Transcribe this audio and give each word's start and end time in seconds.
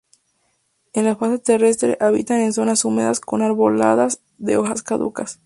En 0.93 1.05
la 1.05 1.15
fase 1.15 1.37
terrestre 1.37 1.95
habitan 2.01 2.39
en 2.39 2.53
zonas 2.53 2.85
húmedas 2.85 3.19
con 3.19 3.43
arboladas 3.43 4.19
de 4.39 4.57
hojas 4.57 4.81
caducas. 4.81 5.39